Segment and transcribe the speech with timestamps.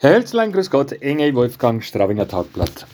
[0.00, 2.86] Herr Hölzlein, grüß Gott, Engel Wolfgang Straubinger Tagblatt.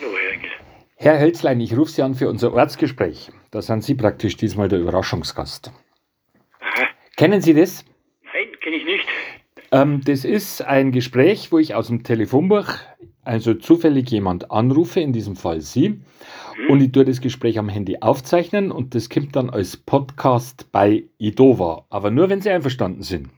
[0.00, 0.50] Hallo, Herr Engel.
[0.94, 3.32] Herr Hölzlein, ich rufe Sie an für unser Ortsgespräch.
[3.50, 5.72] Da sind Sie praktisch diesmal der Überraschungsgast.
[6.60, 6.86] Aha.
[7.16, 7.84] Kennen Sie das?
[8.22, 9.04] Nein, kenne ich nicht.
[9.72, 12.68] Ähm, das ist ein Gespräch, wo ich aus dem Telefonbuch
[13.24, 16.02] also zufällig jemand anrufe, in diesem Fall Sie,
[16.68, 21.02] und ich tue das Gespräch am Handy aufzeichnen und das kommt dann als Podcast bei
[21.18, 23.30] Idova, aber nur wenn Sie einverstanden sind.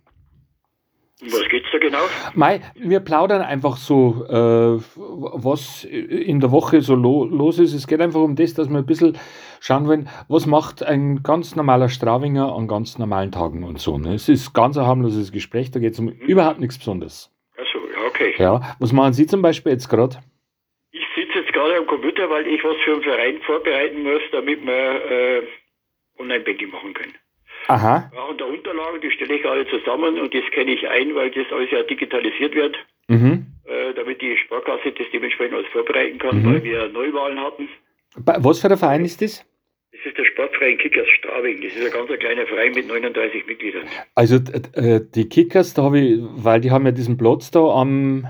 [1.22, 2.02] Was geht's da genau?
[2.34, 7.72] Mei, wir plaudern einfach so, äh, was in der Woche so lo los ist.
[7.72, 9.16] Es geht einfach um das, dass wir ein bisschen
[9.60, 13.96] schauen wollen, was macht ein ganz normaler Straubinger an ganz normalen Tagen und so.
[13.96, 14.14] Ne?
[14.14, 17.32] Es ist ganz ein harmloses Gespräch, da geht es um überhaupt nichts Besonderes.
[17.56, 18.34] Achso, ja, okay.
[18.36, 20.18] Ja, was machen Sie zum Beispiel jetzt gerade?
[20.92, 24.66] Ich sitze jetzt gerade am Computer, weil ich was für einen Verein vorbereiten muss, damit
[24.66, 25.42] wir äh,
[26.18, 27.14] Online-Banking machen können.
[27.68, 31.30] Aha, brauchen da Unterlagen, die stelle ich alle zusammen und das kenne ich ein, weil
[31.30, 32.76] das alles ja digitalisiert wird,
[33.08, 33.46] mhm.
[33.66, 36.46] äh, damit die Sparkasse das dementsprechend alles vorbereiten kann, Mhm.
[36.54, 37.68] weil wir Neuwahlen hatten.
[38.18, 39.44] Bei- Was für ein Verein ist das?
[39.92, 41.62] Das ist der Sportverein Kickers Straubing.
[41.62, 43.84] Das ist ein ganz kleiner Verein mit 39 Mitgliedern.
[44.14, 44.36] Also
[44.74, 48.26] äh, die Kickers, da habe ich, weil die haben ja diesen Platz da am,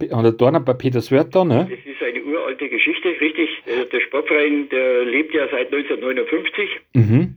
[0.00, 1.68] äh, an der Dorner bei Peterswörth da, ne?
[1.70, 3.50] Das ist eine uralte Geschichte, richtig.
[3.66, 7.34] Äh, Der Sportverein, der lebt ja seit 1959 Mhm.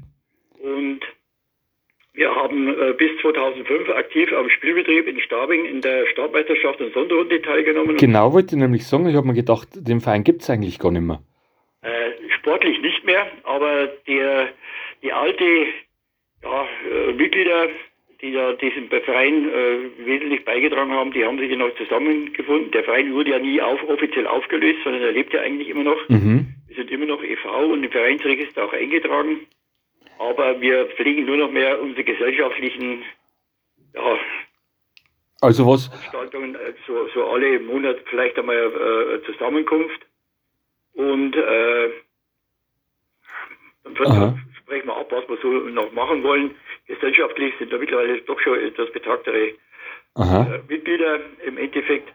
[0.63, 0.99] und
[2.15, 7.41] wir haben äh, bis 2005 aktiv am Spielbetrieb in Stabing in der Stabmeisterschaft und Sonderrunde
[7.41, 7.97] teilgenommen.
[7.97, 10.91] Genau wollte ich nämlich sagen, ich habe mir gedacht, den Verein gibt es eigentlich gar
[10.91, 11.21] nicht mehr.
[11.81, 14.49] Äh, sportlich nicht mehr, aber der,
[15.03, 15.43] die alte
[16.43, 17.67] ja, äh, Mitglieder,
[18.21, 22.71] die da diesem Verein äh, wesentlich beigetragen haben, die haben sich ja noch zusammengefunden.
[22.71, 26.07] Der Verein wurde ja nie auf, offiziell aufgelöst, sondern er lebt ja eigentlich immer noch.
[26.07, 26.47] Mhm.
[26.67, 27.65] Wir sind immer noch e.V.
[27.65, 29.41] und im Vereinsregister auch eingetragen.
[30.19, 33.03] Aber wir pflegen nur noch mehr unsere gesellschaftlichen
[33.93, 34.17] ja,
[35.41, 40.01] Also was, Veranstaltungen, äh, so, so alle Monat vielleicht einmal äh, Zusammenkunft.
[40.93, 41.89] Und äh,
[43.83, 46.55] dann sprechen wir ab, was wir so noch machen wollen.
[46.87, 49.53] Gesellschaftlich sind da mittlerweile doch schon etwas betagtere
[50.17, 52.09] äh, Mitglieder im Endeffekt.
[52.09, 52.13] Äh,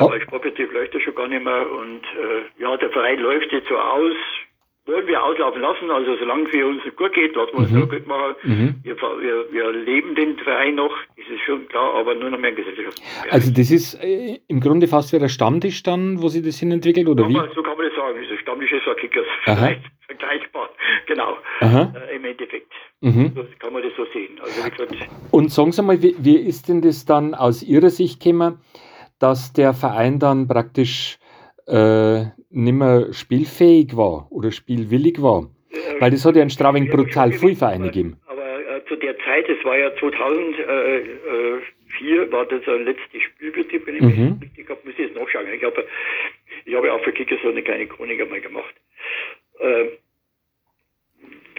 [0.00, 0.10] Oh.
[0.10, 1.70] Weil Sportbetrieb läuft ja schon gar nicht mehr.
[1.70, 4.16] Und äh, ja, der Verein läuft jetzt so aus.
[4.86, 7.80] Wollen wir auslaufen lassen, also solange es für uns gut geht, lassen wir uns Mhm.
[7.80, 8.34] so gut machen.
[8.44, 8.74] mhm.
[8.84, 12.50] Wir, wir, wir leben den Verein noch, das ist schon klar, aber nur noch mehr
[12.50, 13.02] in Gesellschaft.
[13.30, 16.70] Also das ist äh, im Grunde fast wie der Stammtisch dann, wo sich das hin
[16.70, 17.34] entwickelt, oder so, wie?
[17.34, 20.68] kann man- so kann man das sagen, diese Stammtisch ist ein Kickers, vielleicht vergleichbar,
[21.06, 22.72] genau, äh, im Endeffekt.
[23.00, 23.32] mhm.
[23.34, 24.38] So kann man das so sehen.
[24.40, 24.84] Also
[25.32, 28.58] Und sagen Sie mal, wie, wie ist denn das dann aus Ihrer Sicht gekommen,
[29.18, 31.18] dass der Verein dann praktisch
[31.66, 35.50] äh, nicht mehr spielfähig war oder spielwillig war?
[35.72, 38.16] äh, Weil das hat ja in Straubing Ja, brutal gewesen, Vereine aber- gegeben.
[38.26, 43.96] Aber äh, zu der Zeit, es war ja 2004, war das der letzte Spielbetrieb, wenn
[43.96, 44.38] ich Mhm.
[44.40, 45.46] mich richtig habe, muss ich jetzt nachschauen.
[45.52, 45.84] Ich habe,
[46.64, 48.74] ich habe auch für Kicker so eine kleine Chronik einmal gemacht.
[49.60, 49.86] Äh,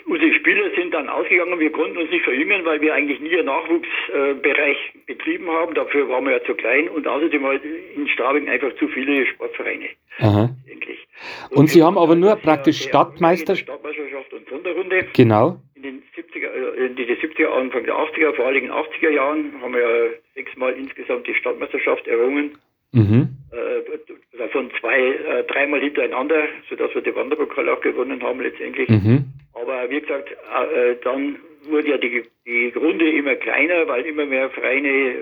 [0.06, 3.46] unsere Spieler sind dann ausgegangen, wir konnten uns nicht verjüngen, weil wir eigentlich nie einen
[3.46, 5.74] Nachwuchsbereich betrieben haben.
[5.76, 7.62] Dafür waren wir ja zu klein und außerdem halt
[7.96, 9.88] in Straubing einfach zu viele Sportvereine.
[10.20, 10.50] Aha.
[10.70, 11.08] Endlich.
[11.52, 15.58] Und Sie haben aber nur praktisch der Stadtmeister- Stadtmeisterschaft und Sonderrunde Genau.
[15.76, 19.10] in den 70er, äh, in den 70er, Anfang der 80er, vor allem in den 80er
[19.12, 22.58] Jahren haben wir ja sechsmal insgesamt die Stadtmeisterschaft errungen.
[22.94, 23.30] Mhm.
[23.52, 28.88] Äh, davon zwei, äh, dreimal hintereinander, sodass wir den Wanderpokal auch gewonnen haben letztendlich.
[28.90, 29.26] Mhm.
[29.68, 34.50] Aber wie gesagt, äh, dann wurde ja die, die Runde immer kleiner, weil immer mehr
[34.50, 35.14] Vereine äh,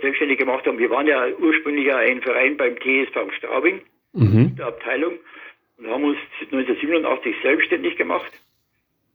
[0.00, 0.78] selbstständig gemacht haben.
[0.78, 3.80] Wir waren ja ursprünglich ein Verein beim TSV Straubing,
[4.12, 4.54] Mhm.
[4.56, 5.14] der Abteilung,
[5.78, 6.18] und haben uns
[6.52, 8.30] 1987 selbstständig gemacht.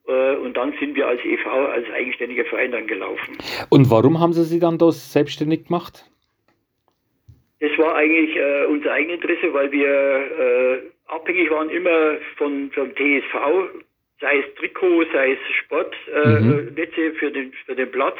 [0.09, 3.37] Äh, Und dann sind wir als e.V., als eigenständiger Verein dann gelaufen.
[3.69, 6.03] Und warum haben Sie sich dann das selbstständig gemacht?
[7.61, 13.33] Das war eigentlich äh, unser Eigeninteresse, weil wir äh, abhängig waren immer von vom TSV,
[14.21, 16.67] sei es Trikot, sei es Sportnetze Mhm.
[16.77, 18.17] äh, Netze für den für den Platz,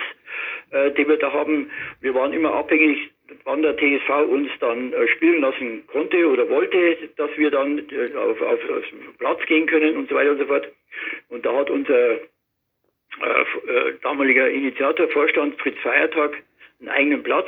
[0.71, 1.69] äh, den wir da haben.
[2.01, 3.11] Wir waren immer abhängig,
[3.43, 8.15] wann der TSV uns dann äh, spielen lassen konnte oder wollte, dass wir dann äh,
[8.15, 10.67] auf, auf, auf den Platz gehen können und so weiter und so fort.
[11.29, 12.19] Und da hat unser äh,
[13.67, 16.41] äh, damaliger Initiator, Vorstand Fritz Feiertag,
[16.79, 17.47] einen eigenen Platz.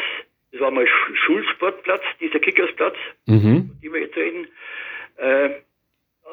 [0.52, 2.96] Das war mal Sch Schulsportplatz, dieser Kickersplatz,
[3.28, 3.72] Mhm.
[3.82, 4.48] die wir jetzt reden.
[5.18, 5.50] Äh,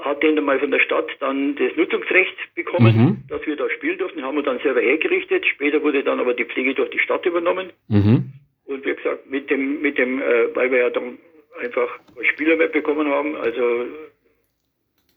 [0.08, 3.22] hat den dann mal von der Stadt dann das Nutzungsrecht bekommen, Mhm.
[3.28, 5.46] dass wir da spielen durften, haben wir dann selber hergerichtet.
[5.46, 7.70] Später wurde dann aber die Pflege durch die Stadt übernommen.
[7.88, 8.32] Mhm.
[8.66, 11.18] Und wie gesagt, mit dem, mit dem, äh, weil wir ja dann
[11.60, 11.88] einfach
[12.22, 13.86] Spieler mehr bekommen haben, also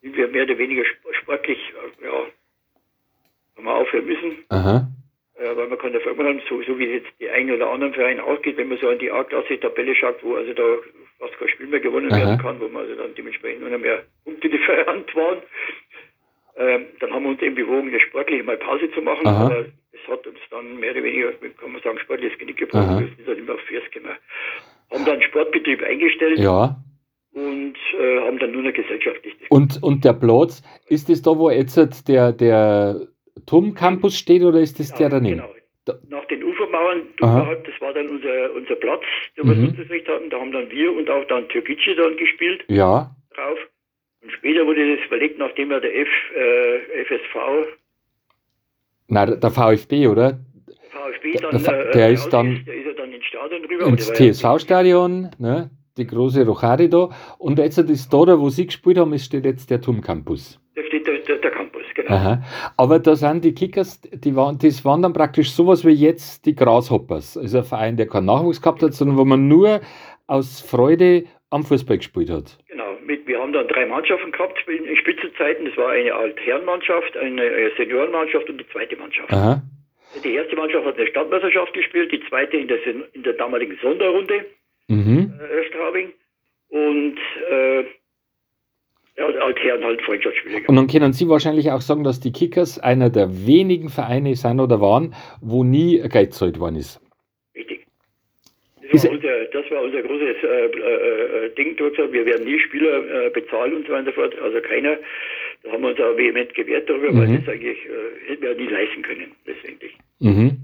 [0.02, 1.60] sind wir mehr oder weniger sp- sportlich,
[2.02, 2.12] äh, ja,
[3.58, 4.38] haben wir aufhören müssen.
[4.50, 4.88] Aha.
[5.42, 8.24] Äh, weil man kann ja vermitteln, so, so wie jetzt die einen oder anderen Vereine
[8.24, 10.64] auch geht, wenn man so an die A-Klasse-Tabelle schaut, wo also da
[11.18, 12.20] fast kein Spiel mehr gewonnen Aha.
[12.20, 15.38] werden kann, wo man also dann dementsprechend nur noch mehr Punkte different waren.
[16.58, 19.46] Ähm, dann haben wir uns eben bewogen, eine sportliche mal Pause zu machen, Aha.
[19.46, 23.00] aber es hat uns dann mehr oder weniger, kann man sagen, sportliches Genick gebrochen, Aha.
[23.00, 24.16] wir sind dann immer auf Vers gekommen.
[24.92, 26.76] Haben dann Sportbetrieb eingestellt Ja.
[27.34, 31.32] und äh, haben dann nur noch gesellschaftlich das Und, und der Platz, ist das da,
[31.32, 31.78] wo jetzt
[32.08, 33.08] der, der
[33.46, 35.42] TUM-Campus steht oder ist das der daneben?
[35.42, 35.54] Genau.
[35.86, 39.02] Da- Nach den Ufermauern, das war dann unser, unser Platz,
[39.36, 39.76] den wir Mhm.
[39.90, 40.30] Recht hatten.
[40.30, 43.16] Da haben dann wir und auch dann Türkgücü dann gespielt Ja.
[43.36, 43.58] drauf.
[44.22, 47.68] Und später wurde das verlegt, nachdem ja der F, äh, FSV,
[49.08, 50.40] Na, der VfB, oder?
[50.92, 53.66] VfB Der- dann der äh, der äh, ist dann- der ist ja dann ins Stadion
[53.66, 53.86] rüber.
[53.88, 55.70] Ins der TSV-Stadion, ne?
[55.98, 57.10] Die große Rochade da.
[57.38, 60.60] Und jetzt ist da, wo Sie gespielt haben, ist steht jetzt der TUM-Campus.
[60.76, 62.12] Da steht der, der, der Campus, genau.
[62.12, 62.44] Aha.
[62.78, 66.56] Aber da sind die Kickers, die waren, das waren dann praktisch sowas wie jetzt die
[66.56, 67.38] Grasshoppers.
[67.38, 69.82] Also ein Verein, der keinen Nachwuchs gehabt hat, sondern wo man nur
[70.28, 72.58] aus Freude am Fußball gespielt hat.
[72.70, 75.66] Genau, mit, wir haben dann drei Mannschaften gehabt in, Spitzenzeiten.
[75.66, 79.32] Das war eine Altherrenmannschaft, eine Seniorenmannschaft und die zweite Mannschaft.
[79.32, 79.62] Aha.
[80.24, 82.80] Die erste Mannschaft hat eine Stadtmeisterschaft gespielt, die zweite in der,
[83.14, 84.46] in der damaligen Sonderrunde,
[84.92, 85.34] Mhm.
[85.40, 86.12] äh, Straubing.
[86.70, 87.18] Und
[87.50, 87.84] äh,
[89.18, 90.64] ja, Altherren halt Freundschaftsspiele.
[90.68, 94.60] Und dann können Sie wahrscheinlich auch sagen, dass die Kickers einer der wenigen Vereine sind
[94.60, 97.02] oder waren, wo nie Geld gezahlt worden ist.
[97.56, 97.86] Richtig.
[98.92, 101.76] Das war, unser, das war unser großes äh, äh, äh, Ding.
[101.78, 104.40] dort Wir werden nie Spieler äh, bezahlen und so weiter und so fort.
[104.42, 104.98] Also keiner.
[105.64, 107.38] Da haben wir uns auch vehement gewehrt darüber, weil Mhm.
[107.46, 109.96] das eigentlich äh, hätten wir nie leisten können, letztendlich.
[110.20, 110.58] Mhm.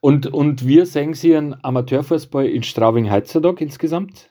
[0.00, 4.30] Und, und wir sehen Sie einen Amateurfußball in Straubing-Heizerdorf insgesamt?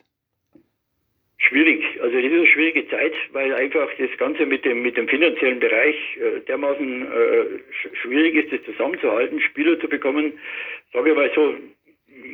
[1.40, 5.08] Schwierig, also das ist eine schwierige Zeit, weil einfach das Ganze mit dem mit dem
[5.08, 10.34] finanziellen Bereich äh, dermaßen äh, sch schwierig ist, das zusammenzuhalten, Spieler zu bekommen.
[10.94, 11.54] Sage ich mal so,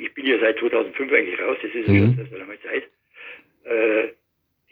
[0.02, 2.00] ich bin ja seit 2005 eigentlich raus, das ist ja Mhm.
[2.00, 2.84] schon das ist lange Zeit,
[3.66, 4.08] äh,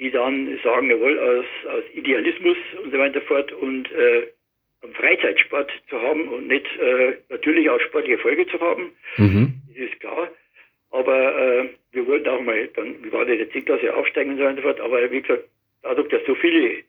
[0.01, 4.27] die dann sagen, jawohl, aus, aus Idealismus und so weiter fort und äh,
[4.93, 9.53] Freizeitsport zu haben und nicht äh, natürlich auch sportliche Erfolge zu haben, Mhm.
[9.67, 10.27] das ist klar.
[10.89, 14.43] Aber äh, wir wollten auch mal, dann, wir waren in der C-Klasse aufsteigen und so
[14.43, 15.43] weiter fort, aber wie gesagt,
[15.83, 16.83] dadurch, dass so viele,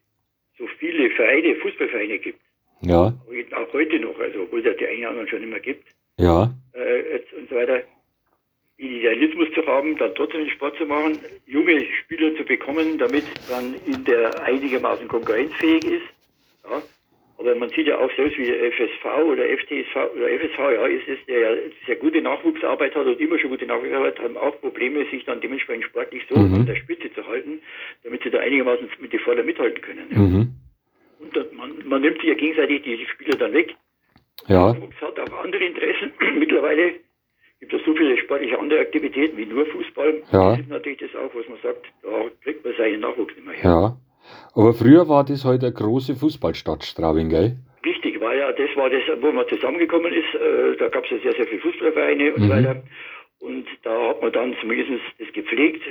[0.59, 2.41] so viele Vereine, Fußballvereine gibt,
[2.81, 3.13] Ja,
[3.57, 5.87] auch heute noch, also obwohl es ja die einen oder anderen schon immer gibt,
[6.19, 6.51] ja.
[6.73, 7.83] äh, und so weiter,
[8.87, 13.75] Idealismus zu haben, dann trotzdem den Sport zu machen, junge Spieler zu bekommen, damit man
[13.87, 16.07] in der einigermaßen konkurrenzfähig ist.
[16.65, 16.83] Ja.
[17.39, 21.09] Aber man sieht ja auch selbst wie der FSV oder FTSV oder FSV, ja, ist
[21.09, 21.57] es, der ja
[21.87, 25.85] sehr gute Nachwuchsarbeit hat und immer schon gute Nachwuchsarbeit haben auch Probleme, sich dann dementsprechend
[25.87, 26.55] sportlich so Mhm.
[26.55, 27.61] an der Spitze zu halten,
[28.05, 30.07] damit sie da einigermaßen mit die Vorder mithalten können.
[30.11, 30.19] Ja.
[30.19, 30.49] Mhm.
[31.19, 33.75] Und dann, man, man nimmt sich ja gegenseitig die Spieler dann weg.
[34.47, 36.13] Ja, Nachwuchs hat auch andere Interessen.
[36.39, 36.95] Mittlerweile
[37.63, 40.23] gibt es so viele sportliche andere Aktivitäten wie nur Fußball.
[40.33, 40.51] Ja.
[40.51, 42.09] Das ist natürlich das auch, was man sagt, da
[42.43, 43.71] kriegt man seinen Nachwuchs nicht mehr her.
[43.71, 43.97] ja.
[44.55, 47.57] Aber früher war das halt eine große Fußballstadt, Straubing, gell?
[47.83, 50.35] Wichtig war ja, das war das, wo man zusammengekommen ist.
[50.35, 52.45] Äh, da gab es ja sehr, sehr viele Fußballvereine und Mhm.
[52.47, 52.83] so weiter.
[53.41, 55.83] Und da hat man dann zumindest das gepflegt,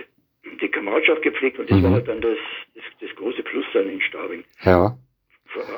[0.62, 1.84] die Kameradschaft gepflegt und das Mhm.
[1.84, 2.38] war halt dann das,
[2.76, 4.44] das, das große Plus dann in Straubing.
[4.64, 4.96] Ja,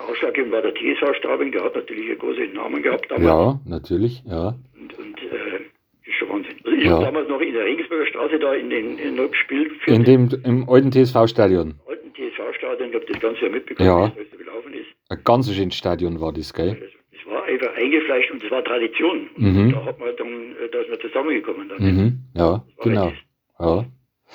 [0.08, 3.26] Ausschlaggebend war der TSV Straubing, der hat natürlich einen großen Namen gehabt damals.
[3.26, 4.54] ja, natürlich, ja.
[4.80, 5.62] Und, und äh, das
[6.08, 6.54] ist schon Wahnsinn.
[6.64, 6.96] Also ich Ja.
[6.96, 10.30] habe damals noch in der Regensburger Straße da in den in Nord gespielt, In dem,
[10.44, 11.76] im alten TSV-Stadion.
[11.88, 12.90] alten TSV-Stadion.
[12.90, 13.96] Ich habe das Ganze ja mitbekommen, Ja.
[14.16, 14.88] alles so gelaufen ist.
[15.10, 16.78] Ein ganz schönes Stadion war das, gell?
[16.80, 16.90] Das,
[17.22, 19.30] das war einfach eingefleischt und das war Tradition.
[19.38, 19.72] Mhm.
[19.74, 21.82] da hat man dann, äh, da ist man zusammengekommen dann.
[21.82, 22.20] Mhm.
[22.36, 23.06] Ja, genau.
[23.06, 23.16] halt
[23.60, 23.86] Ja.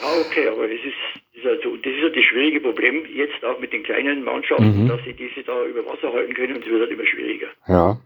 [0.01, 3.73] Ah, okay, aber das ist, also, das ist ja das schwierige Problem jetzt auch mit
[3.73, 4.89] den kleinen Mannschaften, Mhm.
[4.89, 7.99] dass sie diese da über Wasser halten können und es wird halt immer schwieriger, ja.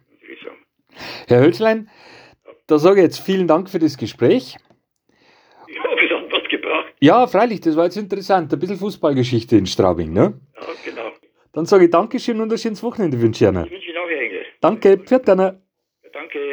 [1.29, 1.89] Herr Hölzlein,
[2.67, 4.57] da sage ich jetzt vielen Dank für das Gespräch.
[5.69, 6.93] Ich hoffe, es hat was gebracht.
[7.01, 8.53] Ja, freilich, das war jetzt interessant.
[8.53, 10.41] Ein bisschen Fußballgeschichte in Straubing, ne?
[10.55, 11.11] Ja, genau.
[11.53, 13.65] Dann sage ich Dankeschön und ein schönes Wochenende wünsche ich Ihnen.
[13.65, 14.43] Ich wünsche Ihnen auch, Herr Engel.
[14.61, 15.63] Danke, pfiat gerne.
[16.13, 16.52] Danke.